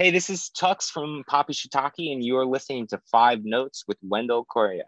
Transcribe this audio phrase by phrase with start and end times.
[0.00, 3.96] Hey, this is Tux from Papi Shiitake, and you are listening to Five Notes with
[4.00, 4.84] Wendell Correa.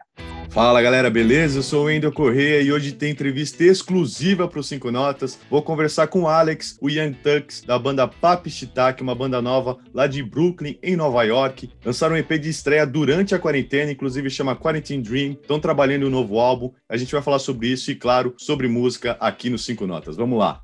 [0.49, 1.59] Fala galera, beleza?
[1.59, 5.37] Eu sou o Wendel Corrêa e hoje tem entrevista exclusiva para os Cinco Notas.
[5.49, 9.77] Vou conversar com o Alex, o Young Tux, da banda Papi Shiitake, uma banda nova
[9.93, 11.69] lá de Brooklyn, em Nova York.
[11.83, 15.31] Lançaram um EP de estreia durante a quarentena, inclusive chama Quarantine Dream.
[15.31, 16.71] Estão trabalhando um novo álbum.
[16.87, 20.15] A gente vai falar sobre isso e, claro, sobre música aqui no Cinco Notas.
[20.15, 20.63] Vamos lá!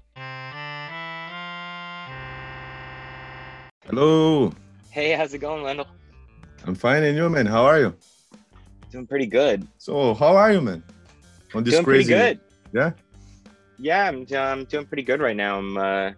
[3.88, 4.52] Hello.
[4.90, 5.88] Hey, how's it going, Wendell?
[6.66, 7.46] I'm fine, and you, man?
[7.46, 7.96] How are you?
[8.92, 9.68] Doing pretty good.
[9.78, 10.84] So, how are you, man?
[11.54, 12.40] On this doing crazy, pretty good.
[12.74, 12.92] yeah.
[13.80, 15.60] Yeah, I'm, I'm doing pretty good right now.
[15.60, 16.12] I'm uh,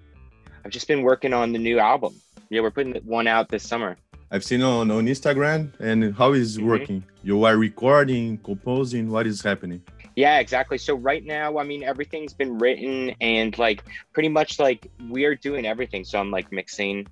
[0.65, 2.15] I've just been working on the new album.
[2.49, 3.97] Yeah, we're putting one out this summer.
[4.31, 6.65] I've seen on on Instagram, and how is Mhm.
[6.67, 7.03] working?
[7.21, 9.09] You are recording, composing.
[9.11, 9.81] What is happening?
[10.15, 10.77] Yeah, exactly.
[10.77, 15.65] So right now, I mean, everything's been written and like pretty much like we're doing
[15.65, 16.03] everything.
[16.03, 17.07] So I'm like mixing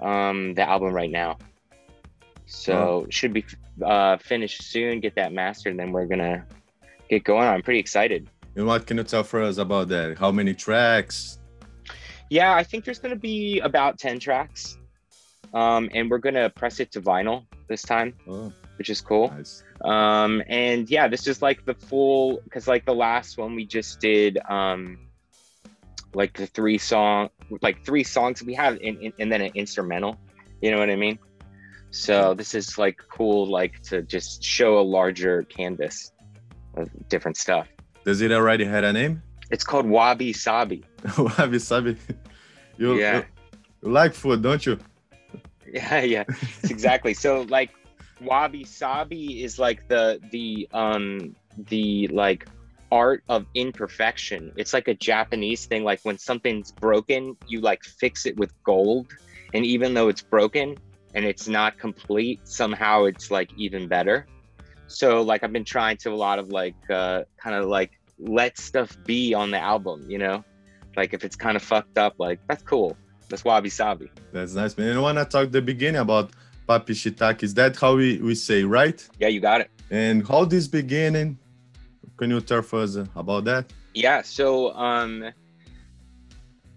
[0.00, 1.38] um the album right now.
[2.46, 3.44] So should be
[3.84, 6.46] uh finished soon, get that mastered, and then we're gonna
[7.08, 7.46] get going.
[7.48, 8.28] I'm pretty excited.
[8.56, 10.18] And what can you tell for us about that?
[10.18, 11.38] How many tracks?
[12.28, 14.78] Yeah, I think there's gonna be about 10 tracks.
[15.54, 19.28] Um, and we're gonna press it to vinyl this time, Oh, which is cool.
[19.30, 19.62] nice.
[19.84, 23.98] um and yeah this is like the full because like the last one we just
[24.00, 24.96] did um
[26.14, 27.28] like the three song
[27.62, 30.16] like three songs we have in, in, and then an instrumental
[30.60, 31.18] you know what i mean
[31.90, 36.12] so this is like cool like to just show a larger canvas
[36.76, 37.68] of different stuff
[38.04, 39.22] Does it already had a name?
[39.50, 40.84] it's called wabi sabi
[41.18, 41.96] Wabi Sabi.
[42.78, 43.16] You, Yeah.
[43.16, 43.24] you,
[43.82, 44.78] you like food, don't you?
[45.72, 46.24] yeah yeah
[46.64, 47.70] exactly so like
[48.20, 51.34] wabi sabi is like the the um
[51.70, 52.46] the like
[52.92, 58.26] art of imperfection it's like a japanese thing like when something's broken you like fix
[58.26, 59.06] it with gold
[59.54, 60.76] and even though it's broken
[61.14, 64.26] and it's not complete somehow it's like even better
[64.86, 68.58] so like i've been trying to a lot of like uh kind of like let
[68.58, 70.44] stuff be on the album you know
[70.96, 72.96] like if it's kind of fucked up like that's cool
[73.32, 74.88] that's wabi sabi That's nice, man.
[74.88, 76.32] And I want to talk the beginning about
[76.68, 77.42] Papi Shiitake.
[77.42, 78.98] Is that how we, we say, right?
[79.18, 81.38] yeah you got it And how this beginning?
[82.22, 83.72] Can you tell us about that?
[83.94, 85.32] Yeah, so um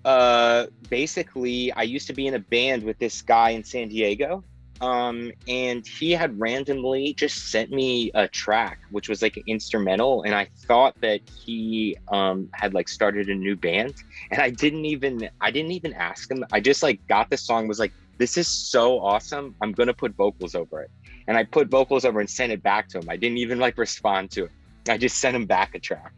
[0.04, 4.44] uh basically I used to be in a band with this guy in San Diego.
[4.82, 10.24] Um and he had randomly just sent me a track which was like an instrumental
[10.24, 13.94] and I thought that he um had like started a new band
[14.32, 16.44] and I didn't even I didn't even ask him.
[16.52, 19.56] I just like got the song was like this is so awesome.
[19.62, 20.92] I'm to put vocals over it.
[21.28, 23.10] And I put vocals over and sent it back to him.
[23.10, 24.52] I didn't even like respond to it.
[24.88, 26.14] I just sent him back a track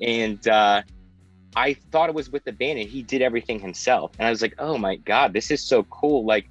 [0.00, 0.82] and uh,
[1.56, 4.12] I thought it was with the band, and he did everything himself.
[4.18, 6.24] And I was like, "Oh my god, this is so cool!
[6.24, 6.48] Like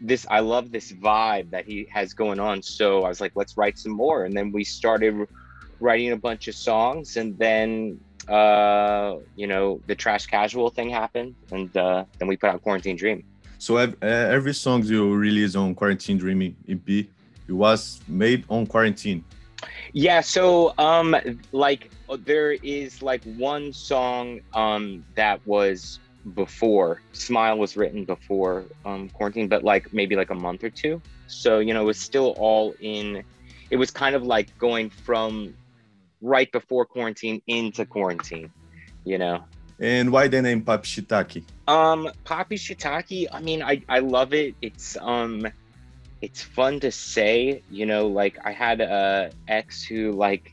[0.00, 3.56] this, I love this vibe that he has going on." So I was like, "Let's
[3.56, 5.26] write some more." And then we started
[5.80, 11.34] writing a bunch of songs, and then uh, you know the Trash Casual thing happened,
[11.50, 13.24] and uh, then we put out Quarantine Dream.
[13.58, 17.08] So every song you release on Quarantine Dreaming EP, it
[17.48, 19.24] was made on quarantine.
[19.96, 21.14] Yeah, so um
[21.52, 21.88] like
[22.24, 26.00] there is like one song um that was
[26.34, 31.00] before Smile was written before um quarantine, but like maybe like a month or two.
[31.28, 33.22] So, you know, it was still all in
[33.70, 35.54] it was kind of like going from
[36.20, 38.50] right before quarantine into quarantine,
[39.04, 39.44] you know.
[39.78, 41.44] And why the name Papi Shiitake?
[41.68, 44.56] Um, Papi Shiitake, I mean, I, I love it.
[44.60, 45.46] It's um
[46.20, 50.52] it's fun to say, you know, like I had a ex who like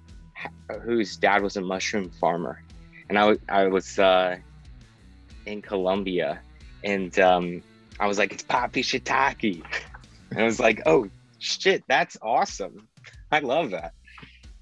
[0.84, 2.62] whose dad was a mushroom farmer.
[3.10, 4.38] And I, I was uh
[5.46, 6.42] in Colombia
[6.84, 7.62] and um
[8.00, 9.64] I was like, it's Papi Shiitake.
[10.32, 11.08] And I was like, oh
[11.40, 12.88] shit, that's awesome.
[13.32, 13.94] I love that.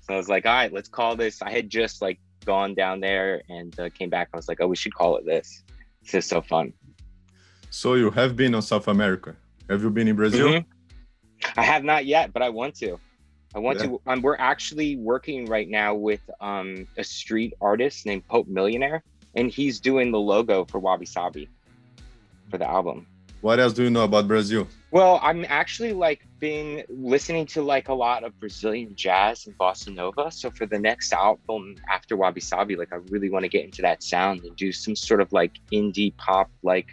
[0.01, 1.41] So I was like, all right, let's call this.
[1.41, 4.29] I had just like gone down there and uh, came back.
[4.33, 5.63] I was like, oh, we should call it this.
[6.01, 6.73] It's just so fun.
[7.69, 9.35] So you have been on South America.
[9.69, 10.47] Have you been in Brazil?
[10.49, 10.65] Mhm.
[11.55, 12.99] I have not yet, but I want to.
[13.55, 13.87] I want Yeah.
[13.87, 14.01] to.
[14.05, 19.03] Um, we're actually working right now with um, a street artist named Pope Millionaire,
[19.35, 21.49] and he's doing the logo for Wabi Sabi
[22.49, 23.07] for the album.
[23.41, 24.67] What else do you know about Brazil?
[24.91, 29.93] Well, I'm actually like been listening to like a lot of Brazilian jazz and bossa
[29.93, 30.29] nova.
[30.29, 33.81] So for the next album after Wabi Sabi, like I really want to get into
[33.83, 36.87] that sound and do some sort of like indie pop like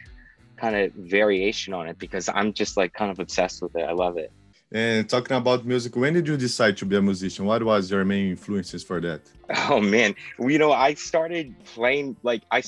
[0.57, 3.83] kind of variation on it because I'm just like kind of obsessed with it.
[3.83, 4.33] I love it.
[4.73, 7.45] And talking about music, when did you decide to be a musician?
[7.45, 9.21] What was your main influences for that?
[9.69, 12.63] Oh man, you know, I started playing like I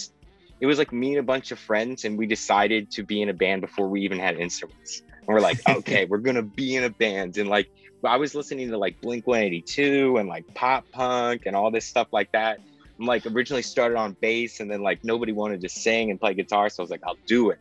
[0.61, 3.29] It was like me and a bunch of friends, and we decided to be in
[3.29, 5.02] a band before we even had instruments.
[5.19, 7.37] And we're like, okay, we're gonna be in a band.
[7.37, 7.69] And like,
[8.05, 12.08] I was listening to like Blink 182 and like pop punk and all this stuff
[12.12, 12.61] like that.
[12.99, 16.35] I'm like originally started on bass and then like nobody wanted to sing and play
[16.35, 17.58] guitar, so I was like, I'll do it.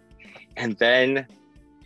[0.57, 1.27] And then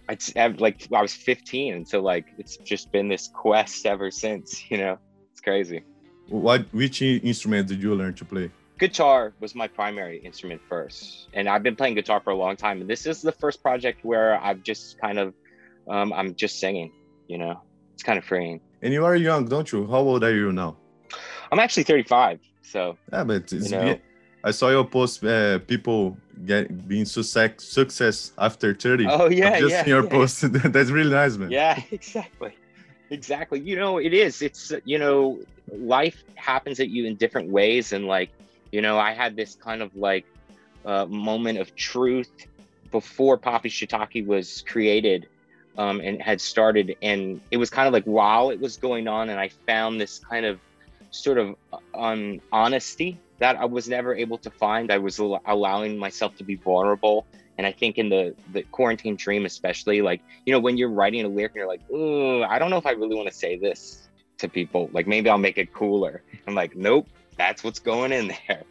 [0.09, 4.09] I have like I was 15, and so like it's just been this quest ever
[4.09, 4.63] since.
[4.71, 4.97] You know,
[5.31, 5.83] it's crazy.
[6.29, 8.50] What which instrument did you learn to play?
[8.79, 12.81] Guitar was my primary instrument first, and I've been playing guitar for a long time.
[12.81, 15.33] And this is the first project where I've just kind of
[15.88, 16.91] um, I'm just singing.
[17.27, 17.62] You know,
[17.94, 18.62] it's kind of freeing.
[18.81, 19.85] And you are young, don't you?
[19.88, 20.77] How old are you now?
[21.51, 22.39] I'm actually 35.
[22.63, 24.00] So yeah, but you know,
[24.44, 25.23] I saw your post.
[25.23, 29.07] Uh, people get being success success after 30.
[29.07, 29.60] Oh yeah, yeah.
[29.60, 29.86] just yeah.
[29.86, 30.10] your yeah.
[30.10, 30.42] post.
[30.74, 31.51] That's really nice, man.
[31.51, 32.56] Yeah, exactly,
[33.10, 33.60] exactly.
[33.60, 34.42] You know, it is.
[34.42, 35.39] It's you know,
[35.72, 38.30] life happens at you in different ways, and like,
[38.72, 40.25] you know, I had this kind of like
[40.86, 42.31] uh, moment of truth
[42.92, 45.28] before Papi Shiitake was created
[45.78, 49.30] um, and had started, and it was kind of like while it was going on,
[49.30, 50.60] and I found this kind of
[51.12, 51.56] sort of
[51.94, 54.92] on um, honesty that I was never able to find.
[54.92, 57.25] I was al- allowing myself to be vulnerable.
[57.58, 61.25] And I think in the, the quarantine dream, especially, like, you know, when you're writing
[61.25, 63.58] a lyric and you're like, oh, I don't know if I really want to say
[63.58, 64.08] this
[64.40, 64.90] to people.
[64.94, 66.24] Like, maybe I'll make it cooler.
[66.48, 68.64] I'm like, nope, that's what's going in there.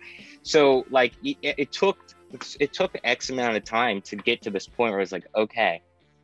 [0.42, 1.98] So, like, it, it took
[2.60, 5.26] it took X amount of time to get to this point where I was like,
[5.34, 5.82] okay,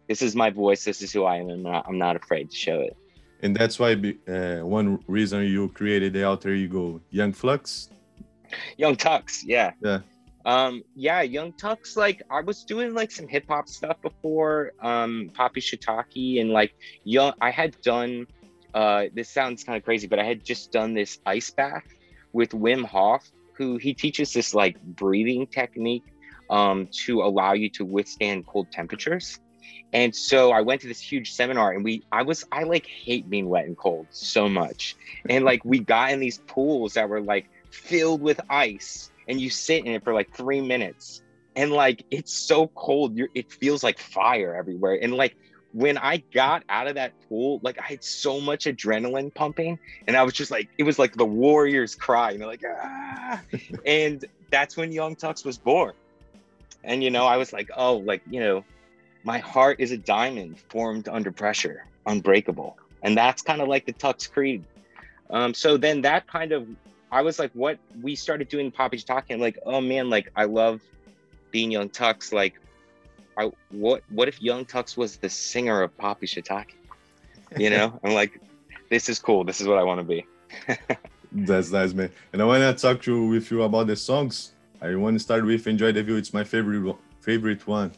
[0.09, 0.85] this is my voice.
[0.85, 1.51] This is who I am.
[1.51, 2.97] And I'm not afraid to show it
[3.43, 3.93] and that's why
[4.29, 7.91] uh, one reason you created the alter ego young flux?
[8.77, 9.73] Young tux yeah.
[9.83, 10.01] Yeah.
[10.45, 15.59] Um yeah young tux like i was doing like some hip-hop stuff before um papi
[15.59, 16.73] shiitake and like
[17.03, 18.27] young i had done
[18.75, 21.83] uh this sounds kind of crazy but i had just done this ice bath
[22.33, 26.05] with wim hof who he teaches this like breathing technique
[26.49, 29.41] um to allow you to withstand cold temperatures
[29.93, 33.31] and so I went to this huge seminar and we I was I like hate
[33.31, 34.97] being wet and cold so much.
[35.29, 39.51] And like we got in these pools that were like filled with ice and you
[39.51, 41.23] sit in it for like 3 minutes
[41.55, 45.37] and like it's so cold you it feels like fire everywhere and like
[45.73, 50.17] when I got out of that pool, like I had so much adrenaline pumping, and
[50.17, 53.43] I was just like, it was like the warriors cry, and they're like, ah,
[53.85, 55.93] and that's when Young Tux was born.
[56.83, 58.65] And you know, I was like, oh, like you know,
[59.27, 62.79] my heart is a diamond formed under pressure, unbreakable.
[63.03, 64.63] And that's kind of like the Tux Creed.
[65.31, 66.69] Um, so then that kind of,
[67.11, 70.81] I was like, what we started doing Poppy talking, like, oh man, like I love
[71.51, 72.33] being Young Tux.
[72.33, 72.55] Like,
[73.37, 76.71] I what what if Young Tux was the singer of Papi Shiitake?
[77.59, 78.41] You know, I'm like,
[78.91, 79.43] this is cool.
[79.43, 80.25] This is what I want to be.
[81.33, 82.11] That's nice, man.
[82.33, 84.53] And I want to talk to you with you about the songs.
[84.81, 87.91] I want to start with "Enjoy the View." It's my favorite favorite one.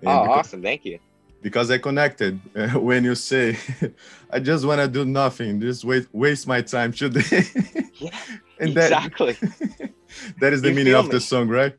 [0.00, 0.62] And oh, because, awesome!
[0.62, 0.98] Thank you.
[1.42, 3.56] Because I connected uh, when you say,
[4.30, 7.44] "I just want to do nothing, just wait, waste my time today."
[7.94, 8.10] yeah,
[8.58, 9.32] and exactly.
[9.32, 9.92] That,
[10.40, 11.12] that is the you meaning of me.
[11.12, 11.74] the song, right?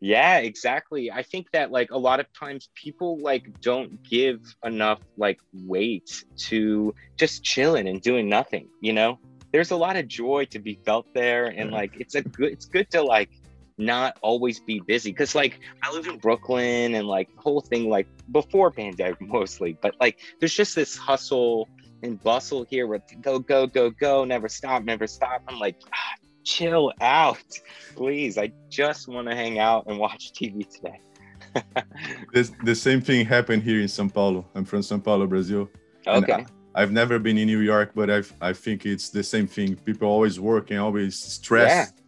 [0.00, 1.10] yeah, exactly.
[1.10, 6.24] I think that like a lot of times people like don't give enough like weight
[6.48, 8.68] to just chilling and doing nothing.
[8.80, 9.18] You know,
[9.52, 12.66] there's a lot of joy to be felt there, and like it's a good, it's
[12.66, 13.30] good to like
[13.76, 17.88] not always be busy because like i live in brooklyn and like the whole thing
[17.88, 21.68] like before pandemic mostly but like there's just this hustle
[22.04, 25.42] and bustle here with go go go go never stop never stop.
[25.48, 26.14] I'm like ah,
[26.44, 27.38] chill out
[27.96, 28.38] please.
[28.38, 31.00] I just want to hang out and watch tv today.
[32.32, 34.46] This, the same thing happened here in sao paulo.
[34.54, 35.70] I'm from sao paulo brazil.
[36.06, 36.44] Okay.
[36.74, 39.76] I, have never been in new york but i i think it's the same thing.
[39.76, 41.94] People always working always stressed.
[41.96, 42.03] Yeah.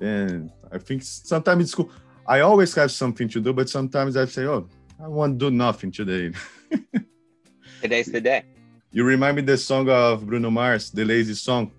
[0.00, 1.90] And I think sometimes it's cool.
[2.26, 4.68] I always have something to do, but sometimes I say, "Oh,
[5.02, 6.36] I want to do nothing today."
[7.82, 8.44] Today's the day.
[8.90, 11.72] You remind me the song of Bruno Mars, "The Lazy Song."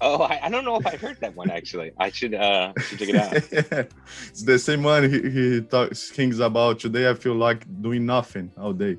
[0.00, 1.90] Oh, I, I don't know if I heard that one actually.
[1.98, 3.32] I should uh should check it out.
[3.52, 3.82] yeah.
[4.28, 6.78] It's the same one he, he talks things about.
[6.78, 8.98] Today I feel like doing nothing all day.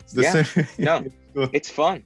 [0.00, 0.42] It's the yeah.
[0.42, 0.66] same.
[0.78, 1.04] no,
[1.52, 2.04] it's fun.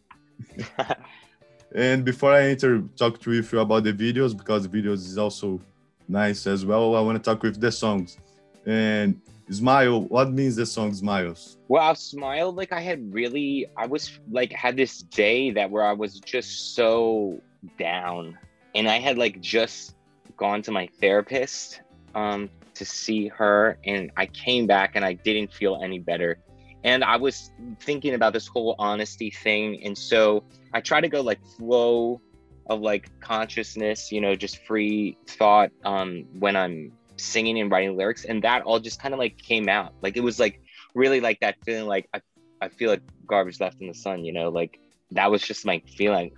[1.74, 5.60] And before I enter talk to you about the videos, because videos is also
[6.08, 6.94] nice as well.
[6.94, 8.18] I want to talk with the songs.
[8.64, 9.20] And
[9.50, 11.56] Smile, what means the song Smiles?
[11.68, 15.84] Well, I smiled like I had really, I was like, had this day that where
[15.84, 17.40] I was just so
[17.78, 18.36] down.
[18.74, 19.94] And I had like just
[20.36, 21.80] gone to my therapist
[22.14, 23.78] um, to see her.
[23.84, 26.38] And I came back and I didn't feel any better.
[26.86, 27.50] And I was
[27.80, 29.84] thinking about this whole honesty thing.
[29.84, 32.20] And so I try to go like flow
[32.66, 38.24] of like consciousness, you know, just free thought um, when I'm singing and writing lyrics.
[38.24, 39.94] And that all just kind of like came out.
[40.00, 40.60] Like it was like
[40.94, 42.20] really like that feeling like I
[42.62, 44.78] I feel like garbage left in the sun, you know, like
[45.10, 46.30] that was just my feeling.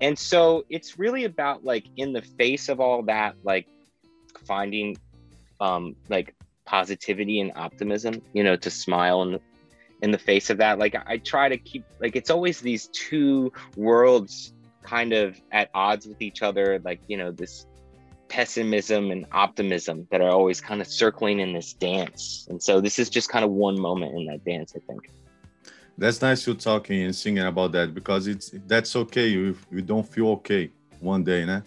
[0.00, 3.68] And so it's really about like in the face of all that, like
[4.44, 4.96] finding
[5.60, 6.34] um like
[6.64, 9.40] positivity and optimism, you know, to smile the,
[10.04, 10.78] in the face of that.
[10.78, 16.06] Like I try to keep like it's always these two worlds kind of at odds
[16.06, 17.66] with each other, like, you know, this
[18.28, 22.46] pessimism and optimism that are always kind of circling in this dance.
[22.50, 25.10] And so this is just kind of one moment in that dance, I think.
[25.96, 30.06] That's nice you talking and singing about that because it's that's okay if you don't
[30.06, 30.70] feel okay
[31.00, 31.62] one day, né?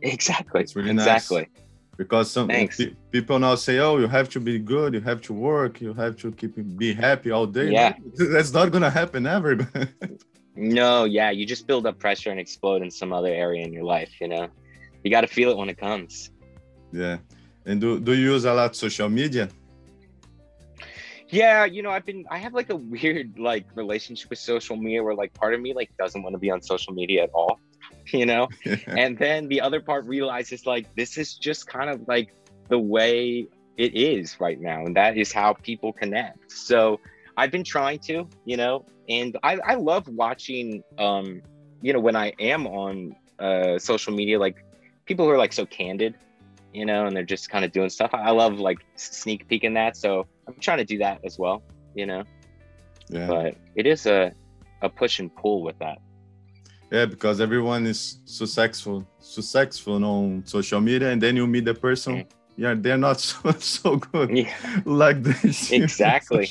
[0.00, 0.62] Exactly.
[0.62, 1.48] It's really exactly.
[1.54, 1.65] nice.
[1.96, 5.32] Because some pe- people now say, "Oh, you have to be good, you have to
[5.32, 9.66] work, you have to keep be happy all day." Yeah, that's not gonna happen ever.
[10.56, 13.84] no, yeah, you just build up pressure and explode in some other area in your
[13.84, 14.12] life.
[14.20, 14.48] You know,
[15.02, 16.30] you got to feel it when it comes.
[16.92, 17.16] Yeah,
[17.64, 19.48] and do do you use a lot social media?
[21.28, 25.02] yeah you know i've been i have like a weird like relationship with social media
[25.02, 27.58] where like part of me like doesn't want to be on social media at all
[28.12, 28.48] you know
[28.86, 32.32] and then the other part realizes like this is just kind of like
[32.68, 33.46] the way
[33.76, 36.98] it is right now and that is how people connect so
[37.36, 41.42] i've been trying to you know and i, I love watching um
[41.82, 44.64] you know when i am on uh social media like
[45.04, 46.14] people who are like so candid
[46.76, 48.10] you know, and they're just kind of doing stuff.
[48.12, 51.62] I love like sneak peeking that, so I'm trying to do that as well,
[51.94, 52.24] you know.
[53.08, 53.26] Yeah.
[53.26, 54.32] But it is a
[54.82, 55.98] a push and pull with that.
[56.90, 61.74] Yeah, because everyone is so successful successful on social media, and then you meet the
[61.74, 62.16] person.
[62.16, 62.26] Mm.
[62.56, 64.54] Yeah, they're not so, so good yeah.
[64.84, 65.72] like this.
[65.82, 66.48] Exactly.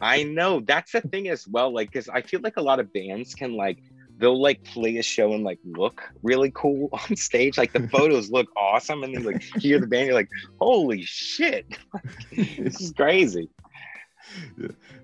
[0.00, 1.72] I know that's the thing as well.
[1.72, 3.78] Like, because I feel like a lot of bands can like
[4.18, 7.58] they'll like play a show and like look really cool on stage.
[7.58, 10.30] Like the photos look awesome, and then like hear the band, you're like,
[10.60, 11.66] holy shit,
[12.32, 13.48] this is crazy.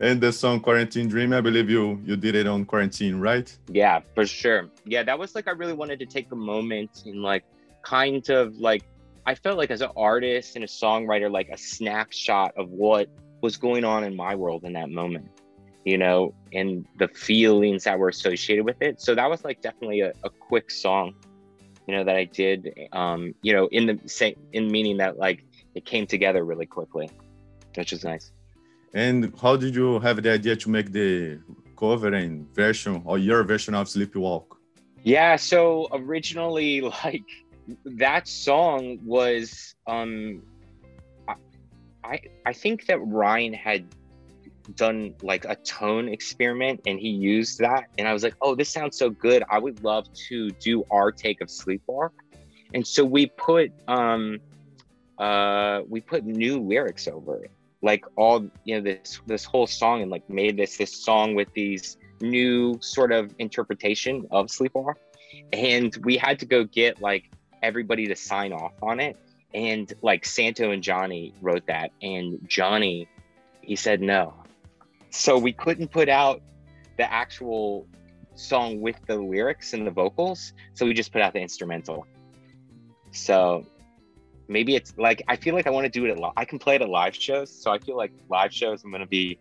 [0.00, 3.54] And the song "Quarantine Dream," I believe you you did it on quarantine, right?
[3.68, 4.70] Yeah, for sure.
[4.84, 7.44] Yeah, that was like I really wanted to take a moment and like
[7.82, 8.82] kind of like
[9.26, 13.08] I felt like as an artist and a songwriter, like a snapshot of what
[13.42, 15.28] was going on in my world in that moment
[15.84, 19.00] you know, and the feelings that were associated with it.
[19.00, 21.14] So that was like definitely a, a quick song,
[21.86, 25.44] you know, that I did, um, you know, in the same, in meaning that like
[25.74, 27.10] it came together really quickly,
[27.76, 28.30] which is nice.
[28.92, 31.38] And how did you have the idea to make the
[31.78, 34.46] cover and version or your version of Sleepwalk?
[35.04, 37.24] Yeah, so originally, like
[37.84, 40.42] that song was, um,
[42.02, 43.86] I I think that Ryan had
[44.74, 47.84] done like a tone experiment and he used that.
[47.98, 49.42] And i was like oh this sounds so good.
[49.50, 52.10] I would love to do our take of sleepwalk.
[52.74, 54.38] And so we put um
[55.18, 57.50] uh we put new lyrics over it
[57.82, 61.52] like all you know this this whole song and like made this this song with
[61.54, 64.94] these new sort of interpretation of sleepwalk.
[65.52, 67.30] And we had to go get like
[67.62, 69.16] everybody to sign off on it.
[69.54, 71.90] And like santo and johnny wrote that.
[72.02, 73.08] And johnny
[73.62, 74.34] he said no.
[75.10, 76.42] So we couldn't put out
[76.96, 77.86] the actual
[78.34, 80.52] song with the lyrics and the vocals.
[80.74, 82.06] So we just put out the instrumental.
[83.12, 83.66] So
[84.50, 86.58] maybe it's like i feel like i want to do it at li- i can
[86.58, 89.38] play it at live shows so i feel like live shows i'm going to be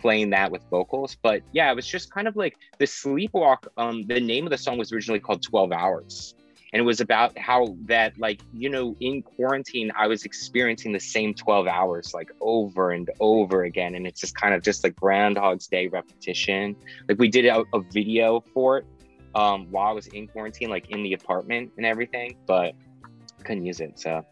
[0.00, 4.02] playing that with vocals but yeah it was just kind of like the sleepwalk um
[4.02, 6.34] the name of the song was originally called 12 hours
[6.72, 11.00] and it was about how that like you know in quarantine i was experiencing the
[11.00, 14.94] same 12 hours like over and over again and it's just kind of just like
[14.96, 16.74] groundhog's day repetition.
[17.08, 18.86] Like we did a, a video for it
[19.34, 22.74] um, while i was in quarantine like in the apartment and everything but
[23.42, 24.24] couldn't use it so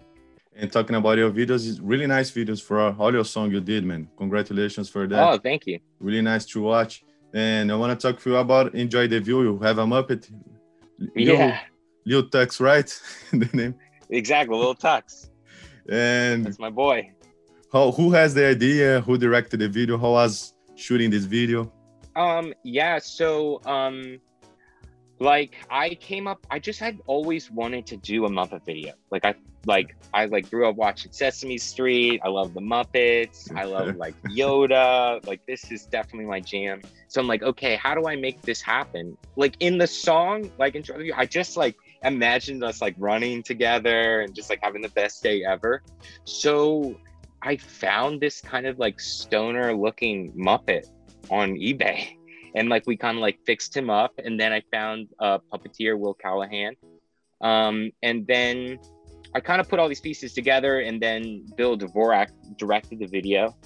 [0.56, 4.08] and talking about your videos really nice videos for all your song you did man
[4.16, 8.20] congratulations for that oh thank you really nice to watch and i want to talk
[8.20, 10.30] to you about enjoy the view you have a muppet
[11.14, 11.60] yeah
[12.04, 12.88] Lil Tux, right?
[13.32, 13.74] the name.
[14.10, 15.30] Exactly, Lil Tux.
[15.88, 17.12] And that's my boy.
[17.72, 19.00] How who has the idea?
[19.02, 19.96] Who directed the video?
[19.96, 21.72] How was shooting this video?
[22.16, 24.20] Um, yeah, so um
[25.20, 28.94] like I came up I just had always wanted to do a Muppet video.
[29.10, 29.34] Like I
[29.66, 32.20] like I like grew up watching Sesame Street.
[32.24, 33.54] I love the Muppets.
[33.54, 35.24] I love like Yoda.
[35.30, 36.80] Like this is definitely my jam.
[37.08, 39.16] So I'm like, okay, how do I make this happen?
[39.36, 40.84] Like in the song, like in
[41.14, 45.44] I just like imagined us like running together and just like having the best day
[45.44, 45.82] ever.
[46.24, 46.96] So
[47.42, 50.86] I found this kind of like stoner looking Muppet
[51.30, 52.16] on eBay.
[52.54, 54.12] And like we kind of like fixed him up.
[54.18, 56.74] And then I found a puppeteer, Will Callahan.
[57.40, 58.78] Um, and then
[59.34, 60.80] I kind of put all these pieces together.
[60.80, 63.56] And then Bill Dvorak directed the video.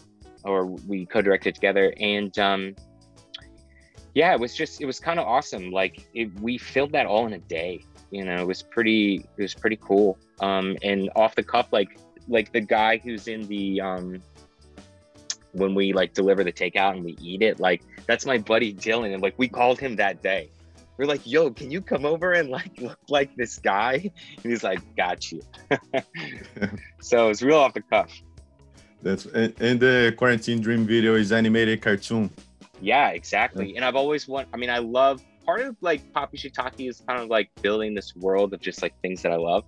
[0.45, 2.75] or we co-directed together, and um,
[4.15, 5.71] yeah, it was just it was kind of awesome.
[5.71, 7.83] Like it, we filmed that all in a day.
[8.11, 10.19] You know, it was pretty it was pretty cool.
[10.41, 11.99] Um, and off the cuff, like
[12.29, 14.23] like the guy who's in the um
[15.55, 19.13] when we like deliver the takeout and we eat it, like that's my buddy Dylan,
[19.13, 20.51] and like we called him that day.
[20.97, 24.11] We're like, "Yo, can you come over and like look like this guy?"
[24.43, 25.41] And he's like, "Got you."
[27.01, 28.13] so it's real off the cuff.
[29.03, 32.31] That's and the quarantine dream video is animated cartoon.
[32.81, 33.77] Yeah, exactly.
[33.77, 34.49] And I've always want.
[34.53, 38.15] I mean, I love part of like Papi Shiitake is kind of like building this
[38.17, 39.65] world of just like things that I love.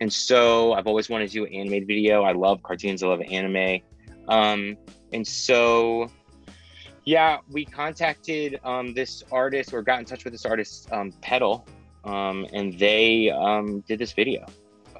[0.00, 2.22] And so I've always wanted to do an animated video.
[2.22, 3.02] I love cartoons.
[3.02, 3.80] I love anime.
[4.28, 4.76] Um,
[5.14, 6.10] and so,
[7.04, 11.66] yeah, we contacted um, this artist or got in touch with this artist, um, Pedal,
[12.04, 14.44] um, and they um, did this video.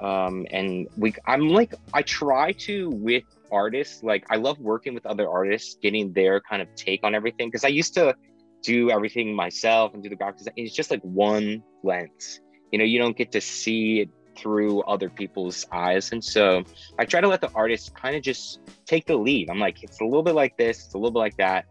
[0.00, 5.04] Um, and we, I'm like, I try to with artists, like I love working with
[5.04, 7.48] other artists, getting their kind of take on everything.
[7.48, 8.14] Because I used to
[8.62, 10.46] do everything myself and do the graphics.
[10.56, 12.40] It's just like one lens.
[12.72, 16.12] You know, you don't get to see it through other people's eyes.
[16.12, 16.64] And so
[16.98, 19.50] I try to let the artist kind of just take the lead.
[19.50, 21.66] I'm like, it's a little bit like this, it's a little bit like that.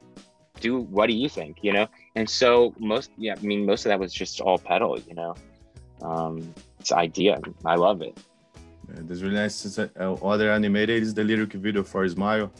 [0.60, 1.58] Do what do you think?
[1.62, 1.88] You know?
[2.16, 5.36] And so most yeah, I mean most of that was just all pedal, you know.
[6.02, 7.40] Um it's idea.
[7.66, 8.18] I love it.
[8.90, 9.80] Yeah, that's really nice.
[9.80, 12.52] Uh, other animated is the lyric video for Smile.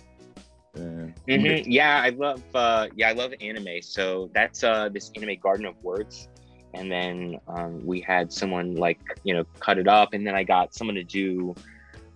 [0.76, 0.80] Uh,
[1.28, 1.70] mm-hmm.
[1.70, 3.82] Yeah, I love uh, yeah, I love anime.
[3.82, 6.30] So that's uh, this anime Garden of Words
[6.74, 10.44] and then um, we had someone like you know cut it up and then i
[10.44, 11.56] got someone to do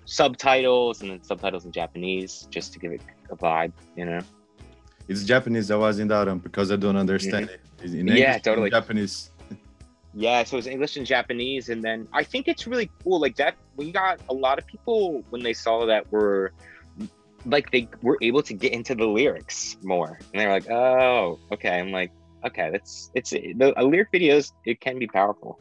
[0.05, 4.19] subtitles and then subtitles in japanese just to give it a vibe you know?
[5.07, 7.85] It's japanese i was in that because i don't understand mm-hmm.
[7.85, 7.93] it.
[7.93, 8.69] In English, yeah totally.
[8.69, 9.31] Japanese?
[10.13, 13.53] Yeah so it's english and japanese and then i think it's really cool like that
[13.75, 16.53] we got a lot of people when they saw that were
[17.45, 21.79] like they were able to get into the lyrics more and they're like oh okay
[21.79, 22.11] i'm like
[22.45, 24.51] okay, that's it's the a lyric videos.
[24.65, 25.59] It can be powerful.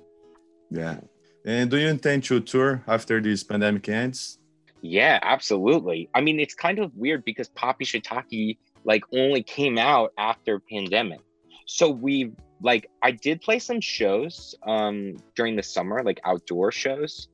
[0.71, 1.01] Yeah.
[1.45, 4.39] And do you intend to tour after this pandemic ends?
[4.83, 6.09] Yeah, absolutely.
[6.15, 11.21] I mean, it's kind of weird because Papi Shiitake like only came out after pandemic.
[11.67, 17.29] So we like I did play some shows um during the summer, like outdoor shows.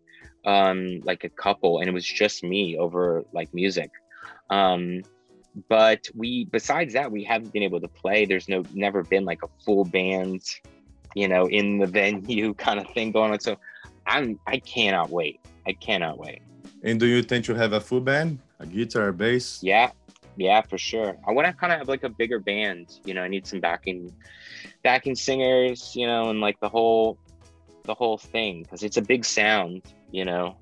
[0.45, 3.91] Um like a couple and it was just me over like music.
[4.51, 5.03] Um
[5.69, 8.25] but we besides that we haven't been able to play.
[8.25, 10.43] There's no never been like a full band
[11.15, 13.41] you know in the venue kind of thing going on.
[13.41, 13.57] So
[14.07, 15.41] i'm i cannot wait.
[15.67, 16.43] I cannot wait.
[16.83, 18.39] And do you think you have a full band?
[18.59, 19.61] A guitar a bass?
[19.63, 19.93] Yeah.
[20.37, 21.17] Yeah for sure.
[21.27, 22.99] I want to kind of have like a bigger band.
[23.05, 24.13] You know i need some backing
[24.83, 27.19] backing singers you know and like the whole
[27.85, 30.57] the whole thing because it's a big sound you know?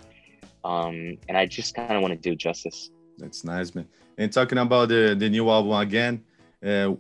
[0.65, 2.91] Um and i just kind of want to do justice.
[3.19, 3.87] That's nice man
[4.21, 6.23] and talking about the, the new album again,
[6.65, 6.93] uh,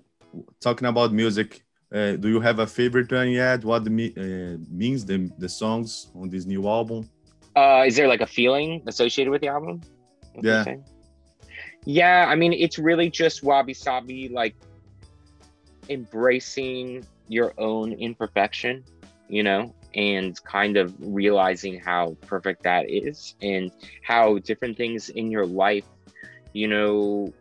[0.59, 3.63] talking about music, uh, do you have a favorite one yet?
[3.63, 7.11] What the, uh, means the, the songs on this new album?
[7.55, 9.83] Uh, is there like a feeling associated with the album?
[10.41, 10.77] Yeah.
[11.85, 14.55] Yeah, I mean, it's really just wabi sabi, like
[15.91, 18.83] embracing your own imperfection,
[19.29, 23.71] you know, and kind of realizing how perfect that is and
[24.03, 25.85] how different things in your life
[26.53, 27.33] you know,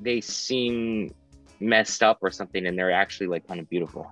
[0.00, 1.12] they seem
[1.60, 4.10] messed up or something and they're actually like kind of beautiful.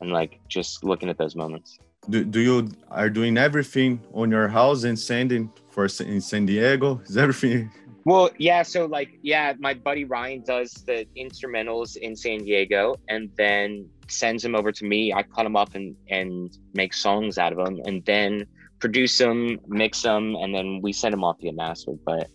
[0.00, 1.78] And like just looking at those moments.
[2.08, 7.00] Do, do you are doing everything on your house and sending for in San Diego?
[7.04, 7.70] Is everything
[8.08, 8.62] well, yeah.
[8.62, 14.42] So, like, yeah, my buddy Ryan does the instrumentals in San Diego, and then sends
[14.42, 15.12] them over to me.
[15.12, 18.46] I cut them up and and make songs out of them, and then
[18.78, 21.98] produce them, mix them, and then we send them off to get mastered.
[22.06, 22.30] But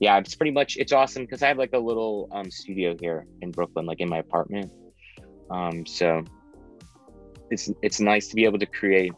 [0.00, 3.26] yeah, it's pretty much it's awesome because I have like a little um, studio here
[3.42, 4.70] in Brooklyn, like in my apartment.
[5.50, 6.24] Um, so
[7.50, 9.12] it's it's nice to be able to create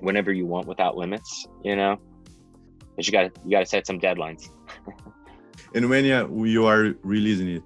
[0.00, 1.98] whenever you want without limits, you know.
[2.96, 4.48] But you got you got to set some deadlines.
[5.74, 7.62] and when you, you are releasing it,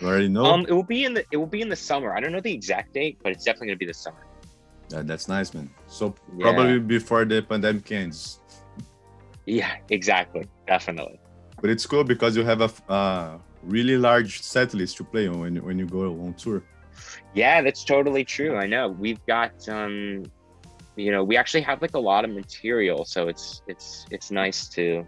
[0.00, 0.44] you already know.
[0.44, 2.14] Um, it will be in the it will be in the summer.
[2.14, 4.26] I don't know the exact date, but it's definitely gonna be the summer.
[4.90, 5.70] Yeah, that's nice, man.
[5.86, 8.40] So probably before the pandemic ends.
[9.46, 10.46] Yeah, exactly.
[10.70, 11.18] Definitely.
[11.60, 15.40] But it's cool because you have a uh, really large set list to play on
[15.40, 16.62] when, when you go on tour.
[17.34, 18.56] Yeah, that's totally true.
[18.56, 18.84] I know.
[19.04, 20.24] We've got um
[20.94, 24.68] you know, we actually have like a lot of material, so it's it's it's nice
[24.76, 25.04] to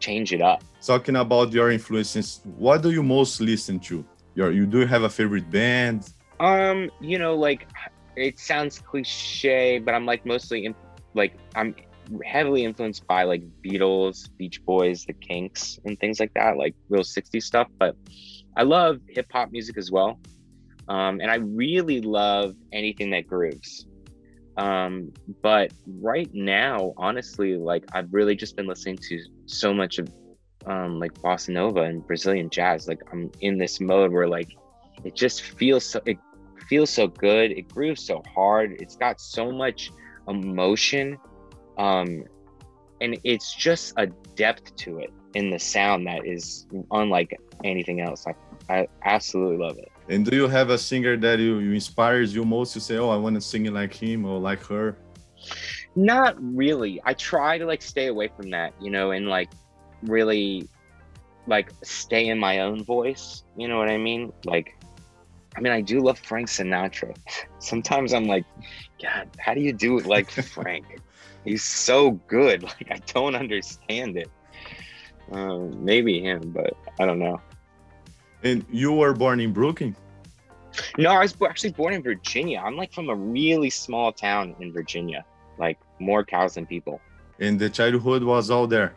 [0.00, 0.64] change it up.
[0.84, 4.04] Talking about your influences, what do you most listen to?
[4.34, 6.00] Your you do have a favorite band?
[6.40, 7.68] Um, you know, like
[8.16, 10.74] it sounds cliche, but I'm like mostly in,
[11.14, 11.76] like I'm
[12.24, 17.02] heavily influenced by like Beatles, Beach Boys, The Kinks, and things like that, like real
[17.02, 17.68] 60s stuff.
[17.78, 17.96] But
[18.56, 20.18] I love hip hop music as well.
[20.88, 23.86] Um, and I really love anything that grooves.
[24.56, 30.08] Um, but right now, honestly, like I've really just been listening to so much of
[30.66, 32.88] um, like bossa nova and Brazilian jazz.
[32.88, 34.56] Like I'm in this mode where like
[35.04, 36.18] it just feels so it
[36.68, 37.50] feels so good.
[37.52, 38.76] It grooves so hard.
[38.80, 39.90] It's got so much
[40.28, 41.18] emotion,
[41.78, 42.24] um,
[43.00, 48.26] and it's just a depth to it in the sound that is unlike anything else.
[48.26, 48.34] I
[48.68, 49.90] I absolutely love it.
[50.08, 53.10] And do you have a singer that you, you inspires you most to say, oh,
[53.10, 54.96] I want to sing it like him or like her?
[55.94, 57.00] Not really.
[57.04, 59.50] I try to like stay away from that, you know, and like
[60.02, 60.68] really
[61.46, 63.44] like stay in my own voice.
[63.56, 64.32] You know what I mean?
[64.44, 64.76] Like,
[65.56, 67.16] I mean, I do love Frank Sinatra.
[67.58, 68.44] Sometimes I'm like,
[69.02, 71.00] God, how do you do it like Frank?
[71.46, 72.62] He's so good.
[72.66, 74.28] Like, I don't understand it.
[75.32, 75.58] Uh,
[75.90, 77.40] maybe him, but I don't know.
[78.42, 79.96] And you were born in Brooklyn?
[80.98, 82.62] No, I was actually born in Virginia.
[82.64, 85.24] I'm like from a really small town in Virginia,
[85.58, 87.00] like more cows than people.
[87.40, 88.96] And the childhood was all there.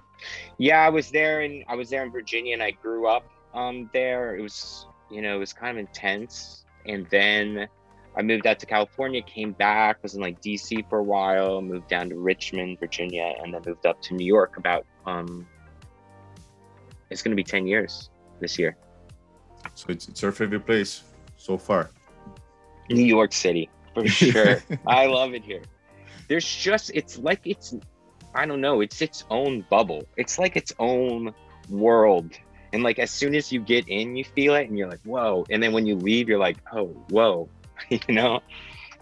[0.58, 3.90] Yeah, I was there and I was there in Virginia and I grew up um
[3.94, 4.36] there.
[4.36, 6.66] It was, you know, it was kind of intense.
[6.86, 7.68] And then
[8.16, 11.88] I moved out to California, came back, was in like DC for a while, moved
[11.88, 15.48] down to Richmond, Virginia, and then moved up to New York about um
[17.10, 18.78] it's gonna be 10 years this year.
[19.74, 21.04] So it's, it's your favorite place
[21.38, 21.90] so far?
[22.90, 24.64] New York City, for sure.
[24.88, 25.62] I love it here.
[26.28, 27.76] There's just, it's like it's,
[28.36, 30.04] I don't know, it's its own bubble.
[30.18, 31.34] It's like its own
[31.70, 32.34] world.
[32.72, 35.46] And like as soon as you get in, you feel it and you're like, whoa.
[35.50, 37.50] And then when you leave, you're like, oh, whoa.
[37.90, 38.40] you know?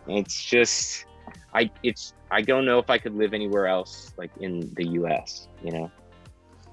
[0.07, 1.05] It's just,
[1.53, 5.47] I, it's, I don't know if I could live anywhere else like in the US,
[5.63, 5.91] you know?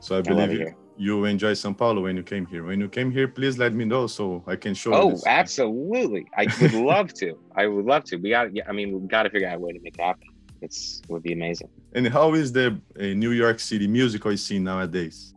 [0.00, 2.64] So I believe I you, you enjoy Sao Paulo when you came here.
[2.64, 4.94] When you came here, please let me know so I can show.
[4.94, 6.26] Oh, absolutely!
[6.36, 7.38] I would love to.
[7.56, 8.16] I would love to.
[8.16, 8.48] We got.
[8.68, 10.28] I mean, we got to figure out a way to make it happen.
[10.60, 11.68] It's would be amazing.
[11.94, 15.34] And how is the uh, New York City musical scene nowadays?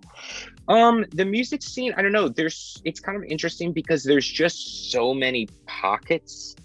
[0.67, 1.93] Um, the music scene.
[1.95, 2.27] I don't know.
[2.27, 2.81] There's.
[2.83, 6.55] It's kind of interesting because there's just so many pockets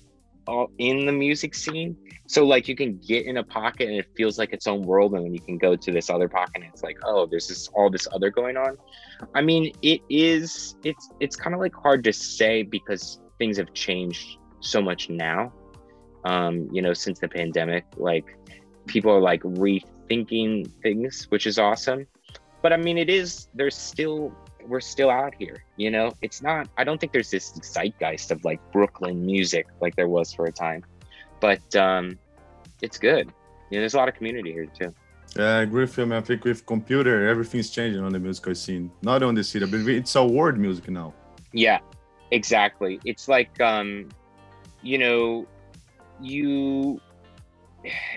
[0.47, 1.97] all in the music scene.
[2.27, 5.15] So like you can get in a pocket and it feels like its own world,
[5.15, 7.69] and then you can go to this other pocket and it's like, oh, there's this
[7.69, 8.77] all this other going on.
[9.35, 13.73] I mean, it is it's it's kind of like hard to say because things have
[13.75, 15.53] changed so much now.
[16.25, 18.37] Um, you know, since the pandemic, like
[18.87, 22.07] people are like rethinking things, which is awesome.
[22.63, 24.33] But I mean, it is there's still
[24.67, 28.45] we're still out here you know it's not i don't think there's this zeitgeist of
[28.45, 30.85] like brooklyn music like there was for a time
[31.41, 32.17] but um
[32.81, 33.27] it's good
[33.71, 34.95] you know there's a lot of community here too
[35.37, 36.19] yeah, I agree with you, man.
[36.19, 38.91] I think with computer, everything's changing on the musical scene.
[39.01, 41.15] Not on the city, but it's a world music now.
[41.53, 41.79] Yeah,
[42.31, 43.01] exactly.
[43.07, 44.11] It's like, um,
[44.83, 45.47] you know,
[46.21, 47.01] you,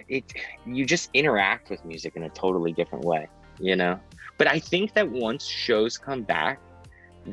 [0.09, 0.25] it,
[0.65, 3.27] you just interact with music in a totally different way,
[3.59, 3.97] you know?
[4.37, 6.59] But I think that once shows come back,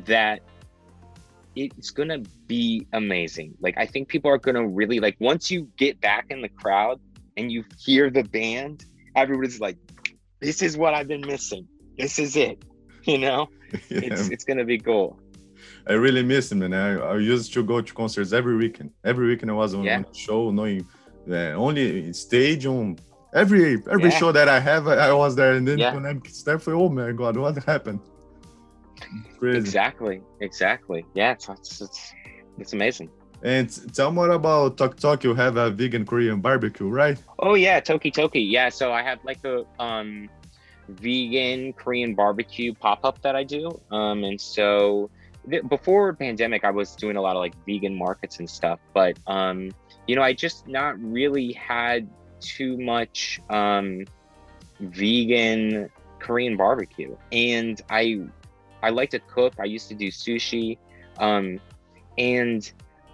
[0.05, 0.41] that
[1.55, 3.55] it's gonna be amazing.
[3.59, 6.99] Like I think people are gonna really like once you get back in the crowd
[7.37, 8.85] and you hear the band,
[9.15, 9.77] everybody's like,
[10.39, 11.67] "This is what I've been missing.
[11.97, 12.63] This is it."
[13.05, 13.49] You know,
[13.89, 13.99] yeah.
[14.07, 15.19] it's it's gonna be cool.
[15.85, 16.73] I really miss them, man.
[16.73, 18.91] I, I used to go to concerts every weekend.
[19.03, 20.03] Every weekend I was on yeah.
[20.13, 20.87] show, knowing
[21.27, 22.97] that only stage on
[23.33, 24.19] Every every yeah.
[24.19, 25.93] show that I have, I was there, and then yeah.
[25.93, 27.99] when I start, oh my god, what happened?
[29.39, 29.57] Crazy.
[29.57, 31.05] Exactly, exactly.
[31.15, 32.13] Yeah, it's, it's it's,
[32.59, 33.09] it's amazing.
[33.41, 35.23] And tell more about Tok Tok.
[35.23, 37.17] You have a vegan Korean barbecue, right?
[37.39, 38.41] Oh yeah, Toki Toki.
[38.41, 40.29] Yeah, so I have like a um
[40.87, 43.79] vegan Korean barbecue pop up that I do.
[43.91, 45.09] Um, and so
[45.67, 49.71] before pandemic, I was doing a lot of like vegan markets and stuff, but um,
[50.07, 52.07] you know, I just not really had
[52.43, 54.05] too much um,
[54.79, 58.21] vegan Korean barbecue, and I
[58.81, 59.53] I like to cook.
[59.59, 60.77] I used to do sushi,
[61.17, 61.59] um,
[62.17, 62.71] and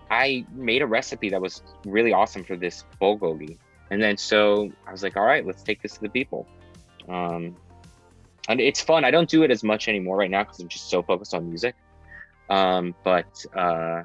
[0.09, 3.57] I made a recipe that was really awesome for this bulgogi.
[3.91, 6.47] And then so I was like, all right, let's take this to the people.
[7.07, 7.55] Um,
[8.47, 9.03] and it's fun.
[9.05, 11.47] I don't do it as much anymore right now because I'm just so focused on
[11.47, 11.75] music.
[12.49, 14.03] Um, but uh,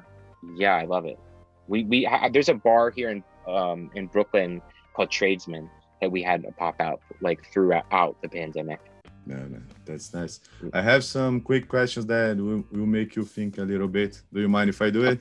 [0.55, 1.19] yeah, I love it.
[1.67, 4.61] We we there's a bar here in um, in Brooklyn
[4.95, 5.69] called Tradesmen
[6.01, 8.79] that we had pop out like throughout the pandemic.
[9.25, 10.39] No, no, that's nice.
[10.73, 14.21] I have some quick questions that will, will make you think a little bit.
[14.31, 15.19] Do you mind if I do it?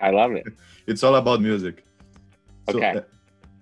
[0.00, 0.46] I love it.
[0.86, 1.84] it's all about music.
[2.68, 2.92] Okay.
[2.92, 3.02] So, uh,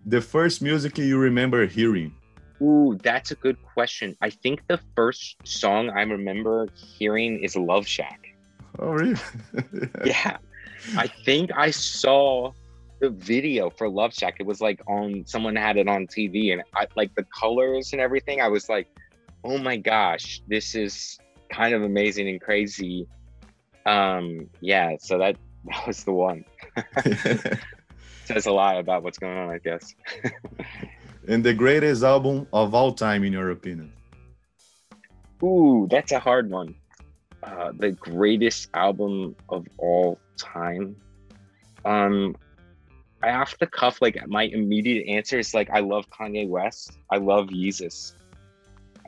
[0.07, 2.15] the first music you remember hearing?
[2.61, 4.17] Ooh, that's a good question.
[4.21, 8.35] I think the first song I remember hearing is Love Shack.
[8.81, 9.21] Oh, really?
[10.05, 10.39] yeah.
[10.97, 12.53] I think I saw
[13.01, 14.37] the video for Love Shack.
[14.41, 18.01] It was like on someone had it on TV and I like the colors and
[18.01, 18.41] everything.
[18.41, 18.89] I was like,
[19.45, 21.19] oh my gosh, this is
[21.51, 23.07] kind of amazing and crazy.
[23.87, 26.45] Um, yeah, so that that was the one.
[28.25, 29.95] Says a lot about what's going on, I guess.
[31.29, 33.93] and the greatest album of all time, in your opinion?
[35.43, 36.75] Ooh, that's a hard one.
[37.43, 40.97] Uh, the greatest album of all time.
[41.85, 42.37] Um,
[43.23, 46.99] off the cuff, like my immediate answer is like I love Kanye West.
[47.11, 48.13] I love Yeezus.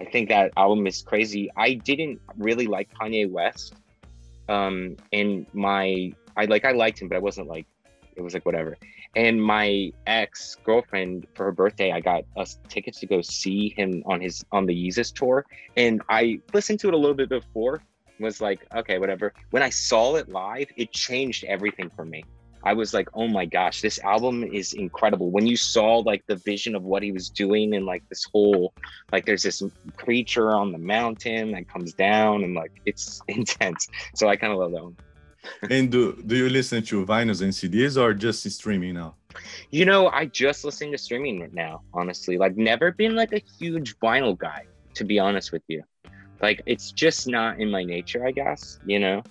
[0.01, 1.51] I think that album is crazy.
[1.57, 3.75] I didn't really like Kanye West.
[4.49, 7.67] Um, and my I like I liked him, but I wasn't like
[8.17, 8.77] it was like whatever.
[9.17, 14.03] And my ex girlfriend for her birthday, I got us tickets to go see him
[14.07, 15.45] on his on the Yeezus tour.
[15.77, 17.83] And I listened to it a little bit before,
[18.19, 19.33] was like, okay, whatever.
[19.51, 22.25] When I saw it live, it changed everything for me.
[22.63, 25.31] I was like, oh my gosh, this album is incredible.
[25.31, 28.75] When you saw like the vision of what he was doing and like this whole,
[29.13, 29.63] like there's this
[29.97, 33.89] creature on the mountain that comes down and like it's intense.
[34.15, 34.97] So I kind of love that one.
[35.71, 39.15] and do, do you listen to vinyls and CDs or just streaming now?
[39.71, 42.37] You know, I just listen to streaming right now, honestly.
[42.37, 45.83] Like never been like a huge vinyl guy, to be honest with you.
[46.43, 49.23] Like it's just not in my nature, I guess, you know?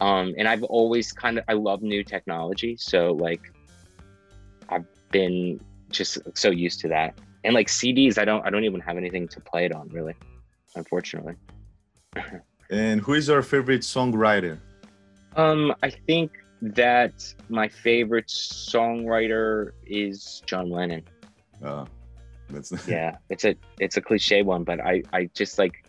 [0.00, 3.52] Um, and I've always kind of I love new technology, so like
[4.68, 7.18] I've been just so used to that.
[7.44, 10.14] And like CDs, I don't I don't even have anything to play it on really,
[10.74, 11.34] unfortunately.
[12.70, 14.58] and who is your favorite songwriter?
[15.36, 16.32] Um, I think
[16.62, 21.04] that my favorite songwriter is John Lennon.
[21.62, 21.86] Oh,
[22.50, 23.16] that's yeah.
[23.30, 25.84] It's a it's a cliche one, but I I just like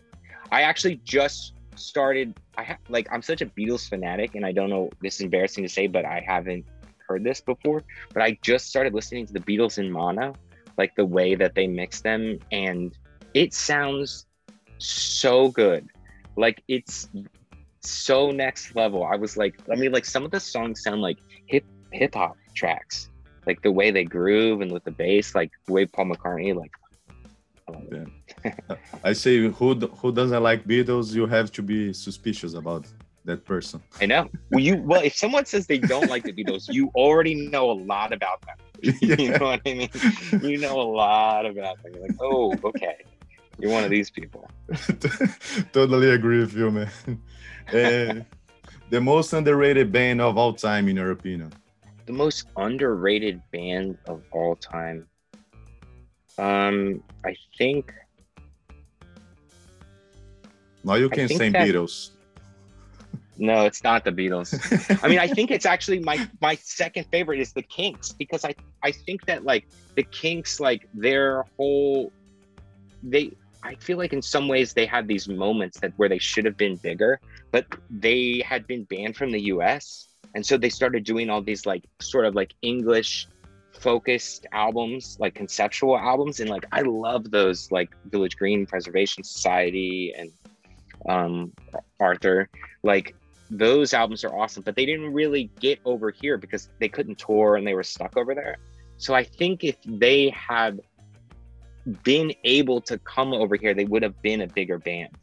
[0.50, 4.70] I actually just started I ha- like I'm such a Beatles fanatic and I don't
[4.70, 6.64] know this is embarrassing to say but I haven't
[7.06, 10.34] heard this before but I just started listening to the Beatles in mono
[10.76, 12.96] like the way that they mix them and
[13.34, 14.26] it sounds
[14.78, 15.88] so good.
[16.36, 17.08] Like it's
[17.80, 19.04] so next level.
[19.04, 22.36] I was like I mean like some of the songs sound like hip hip hop
[22.54, 23.10] tracks
[23.46, 26.70] like the way they groove and with the bass like the way Paul McCartney like
[27.90, 28.04] yeah.
[29.04, 32.86] I say who who doesn't like Beatles, you have to be suspicious about
[33.24, 33.80] that person.
[34.00, 34.28] I know.
[34.50, 37.78] Well, you well, if someone says they don't like the Beatles, you already know a
[37.92, 38.56] lot about them.
[39.02, 39.16] Yeah.
[39.18, 39.90] you know what I mean?
[40.40, 41.94] You know a lot about them.
[41.94, 42.98] You're like, oh, okay,
[43.58, 44.48] you're one of these people.
[45.72, 46.90] totally agree with you, man.
[47.72, 48.22] Uh,
[48.90, 51.52] the most underrated band of all time, in your opinion?
[52.06, 55.06] The most underrated band of all time.
[56.38, 57.92] Um, I think.
[60.88, 62.10] Now you can't say that, Beatles.
[63.40, 64.50] No, it's not the Beatles.
[65.04, 68.52] I mean, I think it's actually my my second favorite is the Kinks because I
[68.82, 72.10] I think that like the Kinks like their whole
[73.04, 73.30] they
[73.62, 76.56] I feel like in some ways they had these moments that where they should have
[76.56, 77.20] been bigger,
[77.52, 80.08] but they had been banned from the US.
[80.34, 83.28] And so they started doing all these like sort of like English
[83.72, 90.12] focused albums, like conceptual albums, and like I love those, like Village Green Preservation Society
[90.16, 90.32] and
[91.08, 91.52] um,
[91.98, 92.48] Arthur.
[92.82, 93.14] Like
[93.50, 97.56] those albums are awesome, but they didn't really get over here because they couldn't tour
[97.56, 98.56] and they were stuck over there.
[98.98, 100.80] So I think if they had
[102.02, 105.16] been able to come over here, they would have been a bigger band.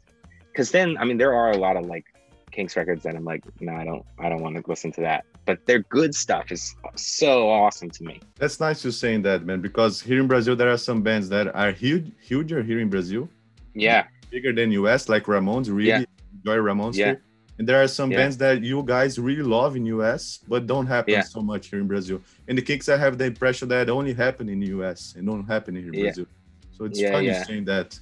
[0.46, 2.04] Because then, I mean, there are a lot of like
[2.50, 5.26] Kinks records that I'm like, no, I don't, I don't want to listen to that.
[5.44, 8.20] But their good stuff is so awesome to me.
[8.36, 9.60] That's nice you saying that, man.
[9.60, 13.28] Because here in Brazil, there are some bands that are huge, huger here in Brazil.
[13.74, 15.68] Yeah, bigger than US, like Ramones.
[15.68, 16.04] Really yeah.
[16.34, 17.06] enjoy Ramones yeah.
[17.06, 17.22] here.
[17.58, 18.18] And there are some yeah.
[18.18, 21.22] bands that you guys really love in US, but don't happen yeah.
[21.22, 22.20] so much here in Brazil.
[22.48, 25.46] And the Kinks, I have the impression that only happen in the US and don't
[25.46, 26.26] happen here in Brazil.
[26.72, 27.98] So it's funny saying that.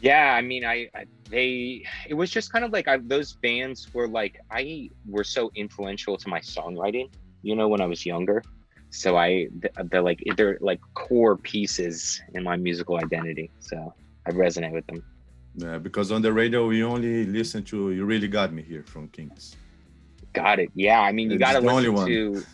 [0.00, 3.92] Yeah, I mean, I, I they it was just kind of like I, those bands
[3.94, 7.08] were like I were so influential to my songwriting,
[7.42, 8.42] you know, when I was younger.
[8.90, 9.48] So I
[9.84, 13.50] they're like they're like core pieces in my musical identity.
[13.60, 13.94] So
[14.26, 15.02] I resonate with them.
[15.56, 19.08] Yeah, because on the radio we only listen to "You Really Got Me" here from
[19.08, 19.56] Kinks.
[20.32, 20.70] Got it.
[20.74, 22.44] Yeah, I mean you got to listen to.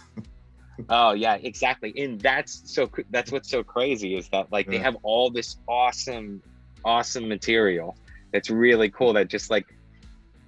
[0.91, 1.95] oh yeah, exactly.
[1.97, 4.73] And that's so that's what's so crazy is that like yeah.
[4.73, 6.43] they have all this awesome,
[6.85, 7.97] awesome material
[8.33, 9.67] that's really cool that just like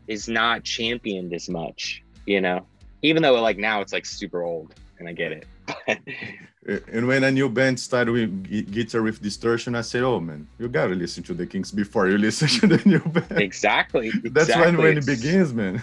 [0.09, 2.67] is not championed as much, you know.
[3.01, 5.47] Even though like now it's like super old, and I get it.
[6.93, 10.69] and when a new band started with guitar with distortion, I said, "Oh man, you
[10.69, 14.11] gotta listen to the Kinks before you listen to the new band." Exactly.
[14.25, 14.77] That's exactly.
[14.77, 15.83] when when it begins, man.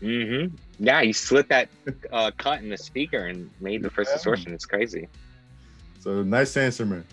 [0.00, 0.54] mm-hmm.
[0.78, 1.68] Yeah, he slit that
[2.12, 4.16] uh, cut in the speaker and made the first yeah.
[4.16, 4.52] distortion.
[4.52, 5.08] It's crazy.
[6.00, 7.04] So nice answer, man.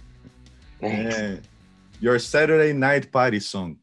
[0.80, 1.16] Thanks.
[1.16, 1.48] And
[2.00, 3.78] your Saturday night party song.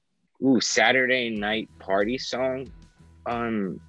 [0.45, 2.71] Ooh, Saturday night party song.
[3.27, 3.81] Um,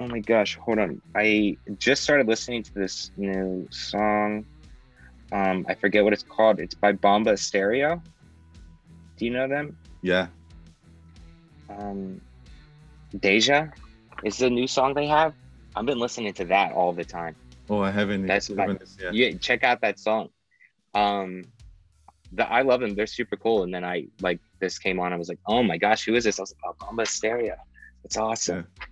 [0.00, 1.00] oh my gosh, hold on.
[1.14, 4.46] I just started listening to this new song.
[5.32, 6.60] Um, I forget what it's called.
[6.60, 8.02] It's by Bomba Stereo.
[9.16, 9.76] Do you know them?
[10.02, 10.28] Yeah.
[11.68, 12.20] Um,
[13.18, 13.68] Deja
[14.24, 15.34] is the new song they have.
[15.76, 17.36] I've been listening to that all the time.
[17.68, 18.26] Oh, I haven't.
[18.26, 19.10] That's my, haven't, yeah.
[19.12, 19.36] yeah.
[19.38, 20.30] Check out that song.
[20.94, 21.44] Um,
[22.32, 22.94] the I love them.
[22.94, 23.64] They're super cool.
[23.64, 25.12] And then I like this came on.
[25.12, 26.38] I was like, oh my gosh, who is this?
[26.38, 27.56] I was like, oh, Bomba Stereo.
[28.04, 28.66] It's awesome.
[28.78, 28.86] Yeah.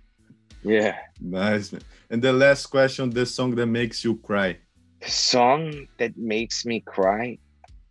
[0.63, 0.97] Yeah.
[1.19, 1.71] Nice.
[1.71, 1.81] Man.
[2.09, 4.57] And the last question: the song that makes you cry.
[5.01, 7.37] The song that makes me cry.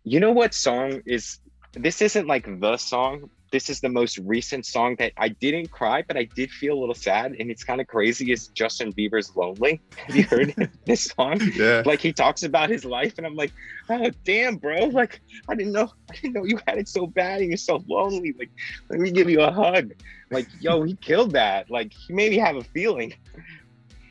[0.03, 1.39] You know what song is?
[1.73, 6.03] This isn't like the song, this is the most recent song that I didn't cry,
[6.07, 7.35] but I did feel a little sad.
[7.39, 8.31] And it's kind of crazy.
[8.31, 9.81] Is Justin Bieber's "Lonely"?
[9.95, 11.39] Have you heard this song?
[11.55, 11.83] Yeah.
[11.85, 13.51] Like he talks about his life, and I'm like,
[13.89, 14.85] oh damn, bro!
[14.85, 17.83] Like I didn't know, I didn't know you had it so bad, and you're so
[17.87, 18.33] lonely.
[18.37, 18.49] Like
[18.89, 19.93] let me give you a hug.
[20.31, 21.69] Like yo, he killed that.
[21.69, 23.13] Like he made me have a feeling.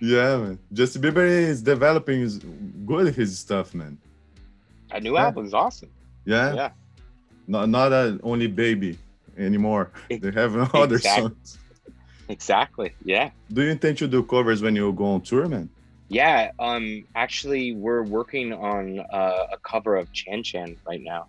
[0.00, 0.58] Yeah, man.
[0.72, 2.38] Justin Bieber is developing his
[2.86, 3.98] good his stuff, man.
[4.92, 5.24] A new yeah.
[5.24, 5.90] album is awesome.
[6.24, 6.54] Yeah.
[6.54, 6.70] Yeah.
[7.46, 8.98] Not not a only baby
[9.38, 9.90] anymore.
[10.08, 11.58] They have other songs.
[12.28, 12.92] Exactly.
[13.04, 13.30] Yeah.
[13.52, 15.70] Do you intend to do covers when you go on tour, man?
[16.08, 16.50] Yeah.
[16.58, 17.04] Um.
[17.14, 21.26] Actually, we're working on uh, a cover of Chan Chan right now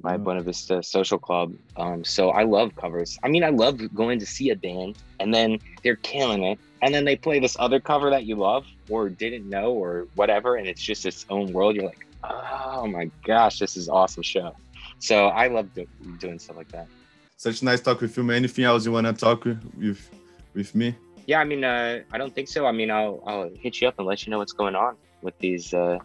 [0.00, 0.18] by oh.
[0.18, 1.54] Buena Vista Social Club.
[1.76, 2.04] Um.
[2.04, 3.18] So I love covers.
[3.22, 6.94] I mean, I love going to see a band and then they're killing it, and
[6.94, 10.66] then they play this other cover that you love or didn't know or whatever, and
[10.66, 11.76] it's just its own world.
[11.76, 14.56] You're like, oh my gosh, this is awesome show.
[14.98, 16.86] So I love do- doing stuff like that
[17.42, 18.22] such a nice talk with you.
[18.22, 18.36] Man.
[18.36, 20.10] Anything else you want to talk with, with
[20.54, 20.94] with me?
[21.26, 22.66] Yeah, I mean, uh, I don't think so.
[22.66, 25.36] I mean, I'll I'll hit you up and let you know what's going on with
[25.38, 25.98] these uh,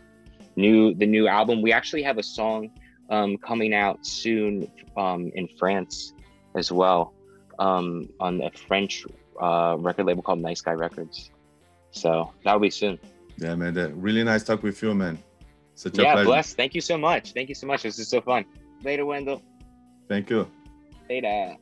[0.55, 1.61] new the new album.
[1.61, 2.71] We actually have a song
[3.11, 6.13] um, coming out soon um, in France
[6.55, 7.13] as well
[7.59, 9.05] um, on a French
[9.39, 11.29] uh, record label called Nice Guy Records.
[11.91, 12.97] So that'll be soon.
[13.37, 13.75] Yeah, man.
[13.75, 15.19] That really nice talk with you, man.
[15.75, 16.25] Such a yeah, pleasure.
[16.25, 16.55] bless.
[16.55, 17.33] Thank you so much.
[17.33, 17.83] Thank you so much.
[17.83, 18.45] This is so fun.
[18.83, 19.43] Later, Wendell.
[20.09, 20.49] Thank you.
[21.09, 21.57] Later.